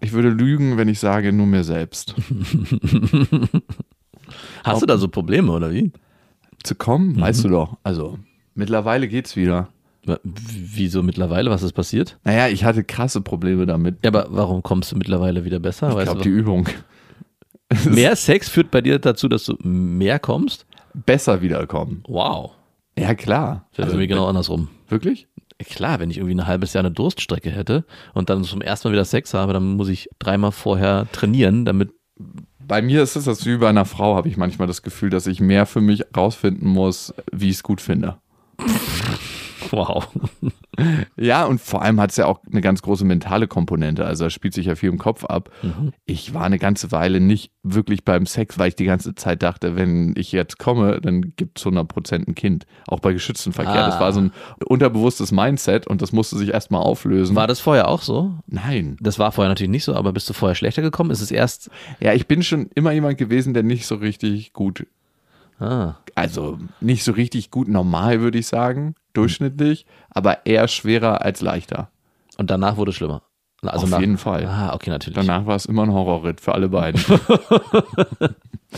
Ich 0.00 0.12
würde 0.12 0.28
lügen, 0.28 0.76
wenn 0.76 0.88
ich 0.88 0.98
sage, 0.98 1.32
nur 1.32 1.46
mir 1.46 1.64
selbst. 1.64 2.14
Hast 4.64 4.74
Ob, 4.74 4.80
du 4.80 4.86
da 4.86 4.98
so 4.98 5.08
Probleme 5.08 5.52
oder 5.52 5.70
wie? 5.70 5.92
Zu 6.64 6.74
kommen, 6.74 7.12
mhm. 7.12 7.20
weißt 7.20 7.44
du 7.44 7.48
doch. 7.48 7.78
Also, 7.82 8.18
mittlerweile 8.54 9.08
geht's 9.08 9.36
wieder. 9.36 9.68
Wieso 10.04 11.02
mittlerweile? 11.02 11.50
Was 11.50 11.62
ist 11.62 11.72
passiert? 11.72 12.18
Naja, 12.24 12.48
ich 12.48 12.64
hatte 12.64 12.82
krasse 12.82 13.20
Probleme 13.20 13.66
damit. 13.66 13.98
Ja, 14.02 14.08
aber 14.08 14.26
warum 14.30 14.62
kommst 14.62 14.90
du 14.92 14.96
mittlerweile 14.96 15.44
wieder 15.44 15.60
besser? 15.60 15.96
Ich 15.96 16.04
glaube, 16.04 16.22
die 16.22 16.28
Übung. 16.28 16.68
Mehr 17.88 18.16
Sex 18.16 18.48
führt 18.48 18.70
bei 18.70 18.80
dir 18.80 18.98
dazu, 18.98 19.28
dass 19.28 19.44
du 19.44 19.56
mehr 19.62 20.18
kommst? 20.18 20.66
Besser 20.92 21.40
wiederkommen. 21.40 22.02
Wow. 22.06 22.52
Ja, 22.98 23.14
klar. 23.14 23.66
Das 23.70 23.78
ist 23.78 23.84
also, 23.84 23.94
irgendwie 23.94 24.08
genau 24.08 24.26
andersrum. 24.26 24.68
Wirklich? 24.88 25.28
Klar, 25.58 26.00
wenn 26.00 26.10
ich 26.10 26.18
irgendwie 26.18 26.34
ein 26.34 26.46
halbes 26.46 26.72
Jahr 26.72 26.84
eine 26.84 26.90
Durststrecke 26.90 27.50
hätte 27.50 27.84
und 28.14 28.28
dann 28.28 28.44
zum 28.44 28.60
ersten 28.60 28.88
Mal 28.88 28.92
wieder 28.92 29.04
Sex 29.04 29.32
habe, 29.32 29.52
dann 29.52 29.76
muss 29.76 29.88
ich 29.88 30.10
dreimal 30.18 30.52
vorher 30.52 31.06
trainieren, 31.12 31.64
damit. 31.64 31.92
Bei 32.58 32.82
mir 32.82 33.02
ist 33.02 33.16
es 33.16 33.24
das 33.24 33.46
wie 33.46 33.56
bei 33.56 33.68
einer 33.68 33.84
Frau, 33.84 34.16
habe 34.16 34.28
ich 34.28 34.36
manchmal 34.36 34.66
das 34.66 34.82
Gefühl, 34.82 35.10
dass 35.10 35.26
ich 35.26 35.40
mehr 35.40 35.66
für 35.66 35.80
mich 35.80 36.04
rausfinden 36.16 36.68
muss, 36.68 37.14
wie 37.32 37.48
ich 37.48 37.56
es 37.56 37.62
gut 37.62 37.80
finde. 37.80 38.16
Wow. 39.72 40.08
Ja, 41.16 41.44
und 41.44 41.60
vor 41.60 41.82
allem 41.82 42.00
hat 42.00 42.10
es 42.10 42.16
ja 42.16 42.24
auch 42.24 42.40
eine 42.50 42.62
ganz 42.62 42.80
große 42.80 43.04
mentale 43.04 43.46
Komponente. 43.46 44.06
Also 44.06 44.24
da 44.24 44.30
spielt 44.30 44.54
sich 44.54 44.66
ja 44.66 44.74
viel 44.74 44.88
im 44.88 44.98
Kopf 44.98 45.24
ab. 45.24 45.50
Mhm. 45.62 45.92
Ich 46.06 46.32
war 46.32 46.44
eine 46.44 46.58
ganze 46.58 46.90
Weile 46.90 47.20
nicht 47.20 47.52
wirklich 47.62 48.04
beim 48.04 48.24
Sex, 48.24 48.58
weil 48.58 48.68
ich 48.68 48.76
die 48.76 48.86
ganze 48.86 49.14
Zeit 49.14 49.42
dachte, 49.42 49.76
wenn 49.76 50.14
ich 50.16 50.32
jetzt 50.32 50.58
komme, 50.58 51.00
dann 51.02 51.34
gibt 51.36 51.58
es 51.58 51.66
100% 51.66 52.26
ein 52.26 52.34
Kind. 52.34 52.66
Auch 52.88 53.00
bei 53.00 53.12
geschütztem 53.12 53.52
Verkehr. 53.52 53.84
Ah. 53.84 53.86
Das 53.86 54.00
war 54.00 54.12
so 54.12 54.20
ein 54.22 54.32
unterbewusstes 54.64 55.30
Mindset 55.30 55.86
und 55.86 56.00
das 56.00 56.12
musste 56.12 56.38
sich 56.38 56.48
erstmal 56.48 56.82
auflösen. 56.82 57.36
War 57.36 57.46
das 57.46 57.60
vorher 57.60 57.88
auch 57.88 58.00
so? 58.00 58.32
Nein. 58.46 58.96
Das 59.00 59.18
war 59.18 59.30
vorher 59.30 59.50
natürlich 59.50 59.70
nicht 59.70 59.84
so, 59.84 59.94
aber 59.94 60.12
bist 60.12 60.28
du 60.30 60.32
vorher 60.32 60.54
schlechter 60.54 60.80
gekommen? 60.80 61.10
Ist 61.10 61.20
es 61.20 61.30
erst. 61.30 61.70
Ja, 62.00 62.14
ich 62.14 62.26
bin 62.26 62.42
schon 62.42 62.70
immer 62.74 62.92
jemand 62.92 63.18
gewesen, 63.18 63.52
der 63.52 63.62
nicht 63.62 63.86
so 63.86 63.96
richtig 63.96 64.54
gut 64.54 64.86
Ah. 65.62 65.96
Also 66.14 66.58
nicht 66.80 67.04
so 67.04 67.12
richtig 67.12 67.50
gut 67.50 67.68
normal, 67.68 68.20
würde 68.20 68.38
ich 68.38 68.46
sagen, 68.48 68.94
durchschnittlich, 69.12 69.86
aber 70.10 70.46
eher 70.46 70.68
schwerer 70.68 71.22
als 71.22 71.40
leichter. 71.40 71.90
Und 72.38 72.50
danach 72.50 72.76
wurde 72.76 72.90
es 72.90 72.96
schlimmer. 72.96 73.22
Also 73.64 73.84
Auf 73.84 73.90
nach, 73.90 74.00
jeden 74.00 74.18
Fall. 74.18 74.44
Ah, 74.46 74.74
okay, 74.74 74.90
natürlich. 74.90 75.14
Danach 75.14 75.46
war 75.46 75.54
es 75.54 75.66
immer 75.66 75.84
ein 75.84 75.92
Horrorritt 75.92 76.40
für 76.40 76.52
alle 76.52 76.68
beiden. 76.68 77.00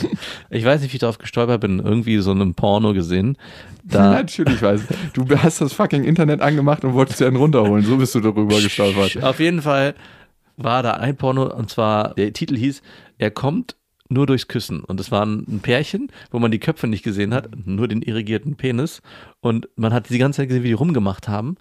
ich 0.50 0.64
weiß 0.64 0.82
nicht, 0.82 0.92
wie 0.92 0.96
ich 0.96 1.00
darauf 1.00 1.16
gestolpert 1.16 1.62
bin. 1.62 1.78
Irgendwie 1.78 2.18
so 2.18 2.32
einem 2.32 2.54
Porno 2.54 2.92
gesehen. 2.92 3.38
Da 3.82 4.10
natürlich 4.12 4.60
weiß 4.60 4.82
ich. 4.82 4.96
Du 5.14 5.26
hast 5.38 5.62
das 5.62 5.72
fucking 5.72 6.04
Internet 6.04 6.42
angemacht 6.42 6.84
und 6.84 6.92
wolltest 6.92 7.20
dir 7.20 7.26
einen 7.26 7.36
runterholen. 7.36 7.84
So 7.84 7.96
bist 7.96 8.14
du 8.14 8.20
darüber 8.20 8.60
gestolpert. 8.60 9.22
Auf 9.22 9.40
jeden 9.40 9.62
Fall 9.62 9.94
war 10.56 10.82
da 10.82 10.92
ein 10.92 11.16
Porno 11.16 11.52
und 11.54 11.70
zwar, 11.70 12.14
der 12.14 12.32
Titel 12.34 12.56
hieß, 12.56 12.82
er 13.18 13.30
kommt 13.30 13.76
nur 14.14 14.26
durchs 14.26 14.48
Küssen. 14.48 14.82
Und 14.82 14.98
es 14.98 15.10
war 15.10 15.26
ein 15.26 15.60
Pärchen, 15.60 16.10
wo 16.30 16.38
man 16.38 16.50
die 16.50 16.58
Köpfe 16.58 16.86
nicht 16.86 17.02
gesehen 17.02 17.34
hat, 17.34 17.50
nur 17.66 17.88
den 17.88 18.00
irrigierten 18.00 18.56
Penis. 18.56 19.02
Und 19.40 19.68
man 19.76 19.92
hat 19.92 20.08
die 20.08 20.18
ganze 20.18 20.38
Zeit 20.38 20.48
gesehen, 20.48 20.62
wie 20.62 20.68
die 20.68 20.72
rumgemacht 20.72 21.28
haben. 21.28 21.56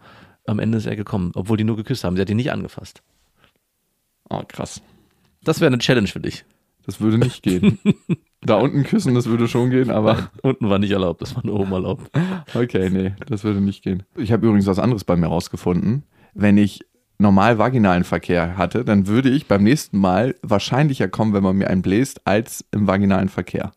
Am 0.47 0.59
Ende 0.59 0.77
ist 0.77 0.85
er 0.85 0.95
gekommen, 0.95 1.31
obwohl 1.35 1.57
die 1.57 1.65
nur 1.65 1.75
geküsst 1.75 2.05
haben. 2.05 2.15
Sie 2.15 2.21
hat 2.21 2.29
ihn 2.29 2.37
nicht 2.37 2.51
angefasst. 2.51 3.03
Oh, 4.29 4.41
krass. 4.47 4.81
Das 5.43 5.59
wäre 5.59 5.67
eine 5.67 5.79
Challenge 5.79 6.07
für 6.07 6.21
dich. 6.21 6.45
Das 6.85 6.99
würde 6.99 7.17
nicht 7.17 7.43
gehen. 7.43 7.79
da 8.41 8.55
unten 8.55 8.83
küssen, 8.83 9.15
das 9.15 9.27
würde 9.27 9.47
schon 9.47 9.69
gehen, 9.69 9.89
aber. 9.89 10.31
unten 10.41 10.69
war 10.69 10.79
nicht 10.79 10.91
erlaubt, 10.91 11.21
das 11.21 11.35
war 11.35 11.45
nur 11.45 11.59
oben 11.59 11.71
erlaubt. 11.71 12.11
Okay, 12.53 12.89
nee, 12.89 13.13
das 13.27 13.43
würde 13.43 13.61
nicht 13.61 13.83
gehen. 13.83 14.03
Ich 14.15 14.31
habe 14.31 14.45
übrigens 14.45 14.67
was 14.67 14.79
anderes 14.79 15.03
bei 15.03 15.15
mir 15.15 15.27
rausgefunden. 15.27 16.03
Wenn 16.33 16.57
ich 16.57 16.85
normal 17.23 17.57
vaginalen 17.57 18.03
Verkehr 18.03 18.57
hatte, 18.57 18.85
dann 18.85 19.07
würde 19.07 19.29
ich 19.29 19.47
beim 19.47 19.63
nächsten 19.63 19.97
Mal 19.97 20.35
wahrscheinlicher 20.43 21.07
kommen, 21.07 21.33
wenn 21.33 21.41
man 21.41 21.55
mir 21.55 21.69
einen 21.69 21.81
bläst, 21.81 22.27
als 22.27 22.63
im 22.71 22.85
vaginalen 22.85 23.29
Verkehr. 23.29 23.71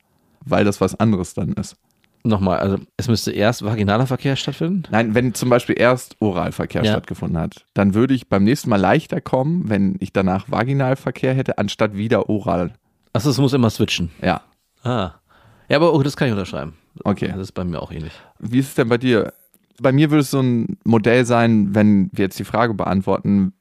Weil 0.44 0.64
das 0.64 0.82
was 0.82 0.94
anderes 0.94 1.32
dann 1.32 1.54
ist. 1.54 1.76
Nochmal, 2.22 2.58
also 2.58 2.78
es 2.96 3.08
müsste 3.08 3.30
erst 3.30 3.64
vaginaler 3.64 4.06
Verkehr 4.06 4.34
stattfinden? 4.34 4.82
Nein, 4.90 5.14
wenn 5.14 5.32
zum 5.32 5.48
Beispiel 5.48 5.76
erst 5.78 6.16
Oralverkehr 6.20 6.82
ja. 6.82 6.90
stattgefunden 6.90 7.38
hat, 7.38 7.64
dann 7.72 7.94
würde 7.94 8.14
ich 8.14 8.28
beim 8.28 8.42
nächsten 8.42 8.68
Mal 8.68 8.80
leichter 8.80 9.20
kommen, 9.20 9.68
wenn 9.68 9.96
ich 10.00 10.12
danach 10.12 10.50
Vaginalverkehr 10.50 11.34
hätte, 11.34 11.58
anstatt 11.58 11.96
wieder 11.96 12.28
Oral. 12.28 12.72
Achso, 13.12 13.30
es 13.30 13.38
muss 13.38 13.52
immer 13.52 13.70
switchen. 13.70 14.10
Ja. 14.20 14.42
Ah. 14.82 15.12
Ja, 15.68 15.76
aber 15.76 15.94
oh, 15.94 16.02
das 16.02 16.16
kann 16.16 16.28
ich 16.28 16.32
unterschreiben. 16.32 16.74
Okay. 17.04 17.28
Das 17.28 17.38
ist 17.38 17.52
bei 17.52 17.64
mir 17.64 17.80
auch 17.80 17.92
ähnlich. 17.92 18.12
Wie 18.38 18.58
ist 18.58 18.68
es 18.68 18.74
denn 18.74 18.88
bei 18.88 18.98
dir? 18.98 19.32
Bei 19.80 19.92
mir 19.92 20.10
würde 20.10 20.22
es 20.22 20.30
so 20.30 20.40
ein 20.40 20.78
Modell 20.84 21.24
sein, 21.24 21.74
wenn 21.74 22.10
wir 22.12 22.24
jetzt 22.24 22.38
die 22.38 22.44
Frage 22.44 22.74
beantworten, 22.74 23.52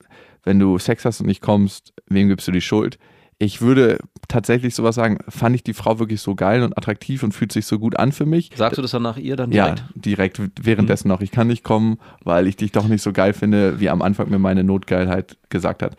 wenn 0.43 0.59
du 0.59 0.77
Sex 0.77 1.05
hast 1.05 1.21
und 1.21 1.27
nicht 1.27 1.41
kommst, 1.41 1.93
wem 2.07 2.27
gibst 2.27 2.47
du 2.47 2.51
die 2.51 2.61
Schuld? 2.61 2.97
Ich 3.37 3.59
würde 3.61 3.99
tatsächlich 4.29 4.75
sowas 4.75 4.95
sagen, 4.95 5.17
fand 5.27 5.55
ich 5.55 5.63
die 5.63 5.73
Frau 5.73 5.99
wirklich 5.99 6.21
so 6.21 6.35
geil 6.35 6.63
und 6.63 6.77
attraktiv 6.77 7.21
und 7.21 7.33
fühlt 7.33 7.51
sich 7.51 7.65
so 7.65 7.79
gut 7.79 7.97
an 7.97 8.13
für 8.13 8.25
mich. 8.25 8.51
Sagst 8.55 8.77
du 8.77 8.81
das 8.81 8.91
dann 8.91 9.03
nach 9.03 9.17
ihr 9.17 9.35
dann 9.35 9.51
direkt? 9.51 9.79
Ja, 9.79 9.85
direkt 9.93 10.41
währenddessen 10.61 11.09
noch. 11.09 11.19
Ich 11.19 11.31
kann 11.31 11.47
nicht 11.47 11.63
kommen, 11.63 11.97
weil 12.23 12.47
ich 12.47 12.55
dich 12.55 12.71
doch 12.71 12.87
nicht 12.87 13.01
so 13.01 13.11
geil 13.11 13.33
finde, 13.33 13.79
wie 13.81 13.89
am 13.89 14.01
Anfang 14.01 14.29
mir 14.29 14.39
meine 14.39 14.63
Notgeilheit 14.63 15.37
gesagt 15.49 15.83
hat. 15.83 15.97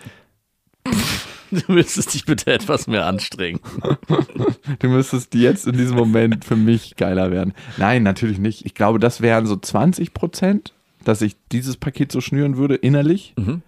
Du 1.51 1.73
müsstest 1.73 2.15
dich 2.15 2.25
bitte 2.25 2.53
etwas 2.53 2.87
mehr 2.87 3.07
anstrengen. 3.07 3.61
Du 4.81 4.89
müsstest 4.89 5.35
jetzt 5.35 5.67
in 5.67 5.77
diesem 5.77 5.97
Moment 5.97 6.45
für 6.45 6.57
mich 6.57 6.97
geiler 6.97 7.31
werden. 7.31 7.55
Nein, 7.77 8.03
natürlich 8.03 8.39
nicht. 8.39 8.67
Ich 8.67 8.75
glaube, 8.75 8.99
das 8.99 9.21
wären 9.21 9.47
so 9.47 9.57
20 9.57 10.13
Prozent, 10.13 10.75
dass 11.05 11.23
ich 11.23 11.37
dieses 11.53 11.77
Paket 11.77 12.11
so 12.11 12.21
schnüren 12.21 12.57
würde, 12.57 12.75
innerlich. 12.75 13.35
Mhm. 13.39 13.63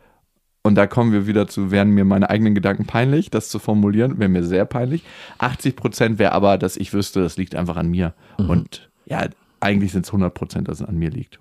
Und 0.63 0.75
da 0.75 0.87
kommen 0.87 1.13
wir 1.13 1.27
wieder 1.27 1.47
zu, 1.47 1.71
wären 1.71 1.91
mir 1.91 2.05
meine 2.05 2.29
eigenen 2.31 2.55
Gedanken 2.55 2.85
peinlich, 2.85 3.31
das 3.31 3.49
zu 3.49 3.59
formulieren, 3.59 4.19
wäre 4.19 4.29
mir 4.29 4.45
sehr 4.45 4.65
peinlich. 4.65 5.03
80 5.39 5.77
Prozent 5.77 6.19
wäre 6.19 6.33
aber, 6.33 6.59
dass 6.59 6.77
ich 6.77 6.93
wüsste, 6.93 7.23
das 7.23 7.37
liegt 7.37 7.55
einfach 7.55 7.77
an 7.77 7.89
mir. 7.89 8.13
Mhm. 8.39 8.51
Und 8.51 8.91
ja, 9.07 9.29
eigentlich 9.61 9.93
sind 9.93 10.05
es 10.05 10.11
100 10.11 10.35
Prozent, 10.35 10.69
dass 10.69 10.81
es 10.81 10.87
an 10.87 10.99
mir 10.99 11.11
liegt. 11.11 11.39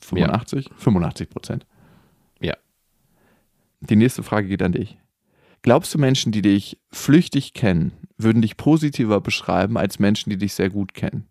85? 0.00 0.70
85 0.76 1.30
Prozent. 1.30 1.66
Ja. 2.40 2.54
Die 3.80 3.96
nächste 3.96 4.22
Frage 4.22 4.48
geht 4.48 4.62
an 4.62 4.72
dich. 4.72 4.98
Glaubst 5.62 5.94
du, 5.94 5.98
Menschen, 5.98 6.32
die 6.32 6.42
dich 6.42 6.78
flüchtig 6.90 7.52
kennen, 7.52 7.92
würden 8.16 8.42
dich 8.42 8.56
positiver 8.56 9.20
beschreiben 9.20 9.76
als 9.76 9.98
Menschen, 9.98 10.30
die 10.30 10.38
dich 10.38 10.54
sehr 10.54 10.70
gut 10.70 10.94
kennen? 10.94 11.26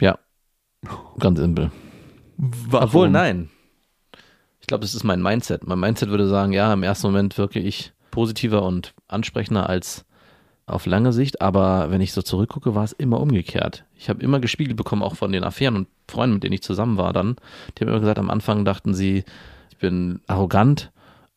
Ja. 0.00 0.18
Ganz 1.18 1.38
simpel. 1.38 1.70
Warum? 2.36 2.84
Obwohl, 2.84 3.10
nein. 3.10 3.50
Ich 4.60 4.66
glaube, 4.66 4.82
das 4.82 4.94
ist 4.94 5.04
mein 5.04 5.22
Mindset. 5.22 5.66
Mein 5.66 5.78
Mindset 5.78 6.08
würde 6.08 6.28
sagen, 6.28 6.52
ja, 6.52 6.72
im 6.72 6.82
ersten 6.82 7.06
Moment 7.06 7.36
wirke 7.38 7.60
ich 7.60 7.92
positiver 8.10 8.62
und 8.62 8.94
ansprechender 9.08 9.68
als 9.68 10.04
auf 10.66 10.86
lange 10.86 11.12
Sicht, 11.12 11.42
aber 11.42 11.90
wenn 11.90 12.00
ich 12.00 12.12
so 12.12 12.22
zurückgucke, 12.22 12.74
war 12.74 12.84
es 12.84 12.92
immer 12.92 13.20
umgekehrt. 13.20 13.84
Ich 13.94 14.08
habe 14.08 14.22
immer 14.22 14.40
gespiegelt 14.40 14.76
bekommen, 14.76 15.02
auch 15.02 15.16
von 15.16 15.30
den 15.30 15.44
Affären 15.44 15.76
und 15.76 15.88
Freunden, 16.08 16.34
mit 16.34 16.44
denen 16.44 16.54
ich 16.54 16.62
zusammen 16.62 16.96
war 16.96 17.12
dann. 17.12 17.36
Die 17.76 17.82
haben 17.82 17.88
immer 17.90 18.00
gesagt, 18.00 18.18
am 18.18 18.30
Anfang 18.30 18.64
dachten 18.64 18.94
sie, 18.94 19.24
ich 19.70 19.76
bin 19.76 20.20
arrogant 20.26 20.90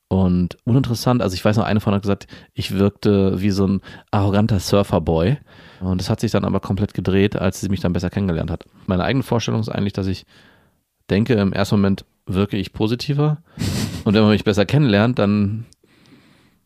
und 0.10 0.58
uninteressant. 0.64 1.22
Also 1.22 1.34
ich 1.34 1.44
weiß 1.44 1.58
noch, 1.58 1.66
eine 1.66 1.80
von 1.80 1.94
hat 1.94 2.02
gesagt, 2.02 2.28
ich 2.54 2.72
wirkte 2.72 3.42
wie 3.42 3.52
so 3.52 3.68
ein 3.68 3.82
arroganter 4.12 4.60
Surferboy. 4.60 5.38
Und 5.82 6.00
das 6.00 6.10
hat 6.10 6.20
sich 6.20 6.32
dann 6.32 6.46
aber 6.46 6.60
komplett 6.60 6.94
gedreht, 6.94 7.36
als 7.36 7.62
sie 7.62 7.70
mich 7.70 7.82
dann 7.82 7.94
besser 7.94 8.10
kennengelernt 8.10 8.50
hat. 8.50 8.66
Meine 8.86 9.04
eigene 9.04 9.24
Vorstellung 9.24 9.60
ist 9.60 9.70
eigentlich, 9.70 9.94
dass 9.94 10.08
ich 10.08 10.26
denke, 11.10 11.34
im 11.36 11.54
ersten 11.54 11.76
Moment 11.76 12.06
wirke 12.26 12.58
ich 12.58 12.74
positiver. 12.74 13.38
Und 14.06 14.14
wenn 14.14 14.22
man 14.22 14.32
mich 14.32 14.46
besser 14.46 14.66
kennenlernt, 14.66 15.20
dann 15.20 15.66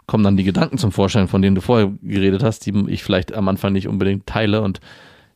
kommen 0.06 0.24
dann 0.24 0.38
die 0.38 0.44
Gedanken 0.44 0.78
zum 0.78 0.92
Vorschein, 0.92 1.28
von 1.28 1.42
denen 1.42 1.56
du 1.56 1.62
vorher 1.62 1.92
geredet 2.04 2.44
hast, 2.44 2.66
die 2.66 2.74
ich 2.90 3.04
vielleicht 3.04 3.34
am 3.34 3.48
Anfang 3.48 3.74
nicht 3.74 3.88
unbedingt 3.88 4.28
teile. 4.28 4.62
Und 4.62 4.82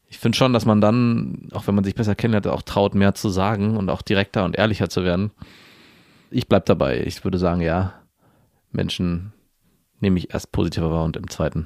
ich 0.08 0.20
finde 0.20 0.38
schon, 0.38 0.54
dass 0.54 0.66
man 0.66 0.82
dann, 0.82 1.50
auch 1.54 1.66
wenn 1.68 1.76
man 1.76 1.84
sich 1.84 1.96
besser 1.96 2.14
kennenlernt, 2.14 2.48
auch 2.48 2.62
traut, 2.62 2.94
mehr 2.94 3.16
zu 3.16 3.30
sagen 3.30 3.78
und 3.78 3.90
auch 3.90 4.02
direkter 4.02 4.46
und 4.46 4.58
ehrlicher 4.58 4.90
zu 4.90 5.04
werden. 5.04 5.32
Ich 6.36 6.50
bleib 6.50 6.66
dabei. 6.66 7.00
Ich 7.06 7.24
würde 7.24 7.38
sagen, 7.38 7.62
ja, 7.62 7.94
Menschen 8.74 9.32
nehme 10.02 10.18
ich 10.20 10.34
erst 10.34 10.52
positiver 10.52 10.92
wahr 10.92 11.06
und 11.06 11.16
im 11.16 11.30
zweiten. 11.30 11.66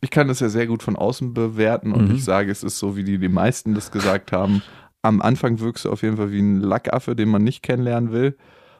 Ich 0.00 0.10
kann 0.10 0.26
das 0.26 0.40
ja 0.40 0.48
sehr 0.48 0.66
gut 0.66 0.82
von 0.82 0.96
außen 0.96 1.34
bewerten 1.34 1.92
und 1.92 2.08
Mhm. 2.08 2.14
ich 2.16 2.24
sage, 2.24 2.50
es 2.50 2.64
ist 2.64 2.80
so, 2.80 2.96
wie 2.96 3.04
die, 3.04 3.18
die 3.18 3.28
meisten 3.28 3.74
das 3.76 3.92
gesagt 3.92 4.32
haben. 4.32 4.60
Am 5.02 5.22
Anfang 5.22 5.60
wirkst 5.60 5.84
du 5.84 5.92
auf 5.92 6.02
jeden 6.02 6.16
Fall 6.16 6.32
wie 6.32 6.40
ein 6.40 6.60
Lackaffe, 6.60 7.14
den 7.14 7.28
man 7.28 7.44
nicht 7.44 7.62
kennenlernen 7.62 8.10
will, 8.10 8.36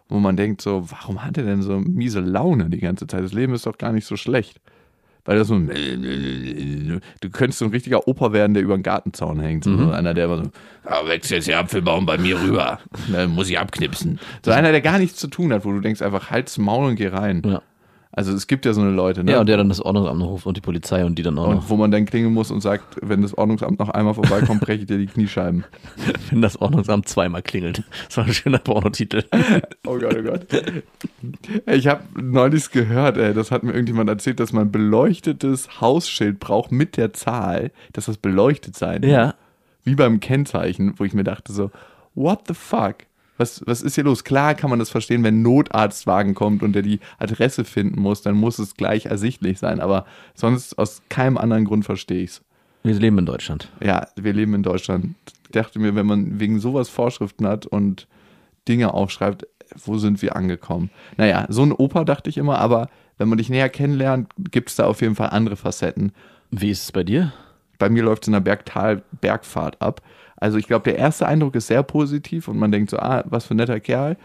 wo 0.09 0.19
man 0.19 0.37
denkt 0.37 0.61
so, 0.61 0.91
warum 0.91 1.25
hat 1.25 1.39
er 1.39 1.45
denn 1.45 1.63
so 1.63 1.79
miese 1.79 2.19
Laune 2.19 2.69
die 2.69 2.81
ganze 2.81 3.07
Zeit? 3.07 3.23
Das 3.23 3.33
Leben 3.33 3.55
ist 3.55 3.65
doch 3.67 3.79
gar 3.79 3.93
nicht 3.93 4.07
so 4.07 4.17
schlecht. 4.17 4.61
Weil 5.29 5.37
das 5.37 5.49
so, 5.49 5.59
du 5.59 7.31
könntest 7.31 7.59
so 7.59 7.67
ein 7.67 7.71
richtiger 7.71 8.09
Opa 8.09 8.33
werden, 8.33 8.55
der 8.55 8.63
über 8.63 8.75
den 8.79 8.83
Gartenzaun 8.83 9.41
hängt. 9.41 9.65
So 9.65 9.71
Mhm. 9.71 9.91
einer, 9.91 10.15
der 10.15 10.25
immer 10.25 10.39
so, 10.45 10.51
ja, 10.89 11.07
wächst 11.07 11.31
jetzt 11.31 11.49
der 11.49 11.59
Apfelbaum 11.59 12.07
bei 12.07 12.17
mir 12.17 12.41
rüber. 12.41 12.79
Dann 13.13 13.33
muss 13.35 13.51
ich 13.51 13.59
abknipsen. 13.59 14.19
So 14.43 14.53
einer, 14.53 14.73
der 14.73 14.81
gar 14.81 14.99
nichts 14.99 15.19
zu 15.19 15.29
tun 15.29 15.53
hat, 15.53 15.67
wo 15.67 15.73
du 15.73 15.81
denkst 15.81 16.01
einfach, 16.01 16.31
halt's 16.31 16.57
Maul 16.57 16.87
und 16.89 16.97
geh 16.97 17.09
rein. 17.09 17.43
Ja. 17.45 17.61
Also 18.11 18.33
es 18.33 18.47
gibt 18.47 18.65
ja 18.65 18.73
so 18.73 18.81
eine 18.81 18.91
Leute, 18.91 19.23
ne? 19.23 19.33
Ja, 19.33 19.41
und 19.41 19.49
der 19.49 19.59
dann 19.59 19.69
das 19.69 19.81
Ordnungsamt 19.81 20.23
ruft 20.23 20.47
und 20.47 20.57
die 20.57 20.63
Polizei 20.63 21.05
und 21.05 21.17
die 21.19 21.23
dann 21.23 21.39
auch 21.39 21.47
noch, 21.47 21.55
Und 21.57 21.71
wo 21.71 21.77
man 21.77 21.91
dann 21.91 22.07
klingeln 22.07 22.33
muss 22.33 22.51
und 22.51 22.63
sagt, 22.63 22.97
wenn 23.03 23.21
das 23.21 23.37
Ordnungsamt 23.37 23.79
noch 23.79 23.91
einmal 23.91 24.15
vorbeikommt, 24.15 24.61
breche 24.63 24.81
ich 24.81 24.87
dir 24.87 24.99
die 24.99 25.07
Kniescheiben. 25.07 25.65
wenn 26.31 26.41
das 26.41 26.61
Ordnungsamt 26.61 27.07
zweimal 27.09 27.43
klingelt. 27.43 27.83
Das 28.07 28.17
war 28.17 28.25
ein 28.25 28.33
schöner 28.33 28.59
Pornotitel. 28.59 29.25
Oh 29.87 29.99
Gott, 29.99 30.17
oh 30.19 30.23
Gott. 30.23 30.47
Ich 31.67 31.87
habe 31.87 32.03
neulich 32.21 32.71
gehört, 32.71 33.19
ey, 33.19 33.35
das 33.35 33.51
hat 33.51 33.63
mir 33.63 33.73
irgendjemand 33.73 34.09
erzählt, 34.09 34.41
dass 34.41 34.53
man 34.53 34.73
beleuchtetes 34.73 35.81
Hausschild 35.81 36.41
braucht 36.41 36.73
mit 36.73 36.97
der 36.97 37.13
Zahl, 37.13 37.71
dass 37.93 38.07
das 38.07 38.17
beleuchtet 38.17 38.75
sein. 38.75 39.03
Ja. 39.03 39.35
Wie 39.85 39.95
beim 39.95 40.21
Kennzeichen, 40.21 40.95
wo 40.97 41.05
ich 41.05 41.13
mir 41.13 41.25
dachte 41.25 41.53
so, 41.53 41.71
what 42.15 42.41
the 42.49 42.55
fuck? 42.55 42.97
Was, 43.39 43.63
was 43.67 43.83
ist 43.83 43.95
hier 43.95 44.05
los? 44.05 44.25
Klar 44.25 44.55
kann 44.55 44.69
man 44.69 44.79
das 44.79 44.91
verstehen, 44.91 45.25
wenn 45.25 45.39
ein 45.39 45.43
Notarztwagen 45.43 46.35
kommt 46.35 46.63
und 46.63 46.75
der 46.75 46.83
die 46.83 47.01
Adresse 47.19 47.65
finden 47.65 48.01
muss, 48.01 48.21
dann 48.23 48.35
muss 48.35 48.59
es 48.59 48.75
gleich 48.75 49.07
ersichtlich 49.07 49.59
sein. 49.59 49.81
Aber 49.81 50.05
sonst 50.35 50.79
aus 50.79 51.03
keinem 51.09 51.39
anderen 51.39 51.65
Grund 51.65 51.85
verstehe 51.85 52.23
ich 52.23 52.31
es. 52.31 52.43
Wir 52.83 52.95
leben 52.95 53.19
in 53.19 53.27
Deutschland. 53.27 53.71
Ja, 53.81 54.09
wir 54.17 54.33
leben 54.33 54.55
in 54.55 54.63
Deutschland. 54.63 55.15
Ich 55.27 55.53
dachte 55.53 55.79
mir, 55.79 55.95
wenn 55.95 56.07
man 56.07 56.41
wegen 56.41 56.61
sowas 56.61 56.89
Vorschriften 56.89 57.47
hat 57.47 57.67
und 57.67 58.07
Dinge 58.67 58.93
aufschreibt, 58.93 59.47
wo 59.77 59.99
sind 59.99 60.23
wir 60.23 60.37
angekommen? 60.37 60.91
Naja, 61.17 61.47
so 61.49 61.63
ein 61.63 61.73
Opa 61.73 62.05
dachte 62.05 62.31
ich 62.31 62.39
immer, 62.39 62.59
aber 62.59 62.89
wenn 63.19 63.29
man 63.29 63.39
dich 63.39 63.51
näher 63.51 63.69
kennenlernt, 63.69 64.31
gibt 64.51 64.71
es 64.71 64.77
da 64.77 64.87
auf 64.87 65.01
jeden 65.01 65.15
Fall 65.15 65.31
andere 65.31 65.57
Facetten. 65.57 66.13
Wie 66.51 66.71
ist 66.71 66.85
es 66.85 66.93
bei 66.93 67.05
dir? 67.05 67.33
Bei 67.79 67.89
mir 67.89 68.03
läuft 68.03 68.25
es 68.25 68.29
in 68.29 68.33
der 68.33 68.41
Bergtal-Bergfahrt 68.41 69.81
ab. 69.83 70.03
Also 70.39 70.59
ich 70.59 70.67
glaube, 70.67 70.85
der 70.85 70.99
erste 70.99 71.27
Eindruck 71.27 71.55
ist 71.55 71.67
sehr 71.67 71.83
positiv 71.83 72.49
und 72.49 72.59
man 72.59 72.73
denkt 72.73 72.91
so, 72.91 72.99
ah, 72.99 73.25
was 73.27 73.47
für 73.47 73.55
ein 73.55 73.59
netter 73.59 73.81
Kerl. 73.81 74.17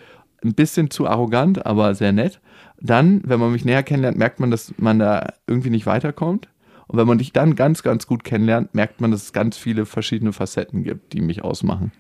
Ein 0.44 0.54
bisschen 0.54 0.90
zu 0.90 1.08
arrogant, 1.08 1.66
aber 1.66 1.96
sehr 1.96 2.12
nett. 2.12 2.40
Dann, 2.80 3.22
wenn 3.26 3.40
man 3.40 3.52
mich 3.52 3.66
näher 3.66 3.84
kennenlernt, 3.84 4.18
merkt 4.18 4.40
man, 4.40 4.52
dass 4.52 4.74
man 4.78 5.00
da 5.00 5.34
irgendwie 5.48 5.70
nicht 5.70 5.86
weiterkommt. 5.86 6.50
Und 6.88 7.00
wenn 7.00 7.08
man 7.08 7.18
dich 7.18 7.32
dann 7.32 7.56
ganz, 7.56 7.82
ganz 7.82 8.08
gut 8.08 8.24
kennenlernt, 8.24 8.76
merkt 8.76 9.00
man, 9.00 9.12
dass 9.12 9.24
es 9.24 9.34
ganz 9.34 9.58
viele 9.58 9.86
verschiedene 9.86 10.34
Facetten 10.34 10.84
gibt, 10.84 11.14
die 11.14 11.22
mich 11.22 11.44
ausmachen. 11.44 11.92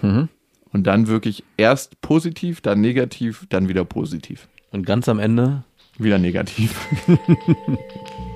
Mhm. 0.00 0.28
Und 0.72 0.86
dann 0.86 1.06
wirklich 1.06 1.44
erst 1.56 2.00
positiv, 2.00 2.60
dann 2.60 2.80
negativ, 2.80 3.46
dann 3.50 3.68
wieder 3.68 3.84
positiv. 3.84 4.48
Und 4.72 4.86
ganz 4.86 5.08
am 5.08 5.18
Ende 5.18 5.62
Wieder 5.98 6.18
negativ. 6.18 6.88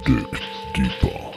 Dick 0.07 0.27
Deeper. 0.77 1.28